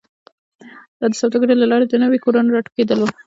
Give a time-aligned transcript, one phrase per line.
[0.99, 3.07] دا د سوداګرۍ له لارې د نویو کورنیو راټوکېدل و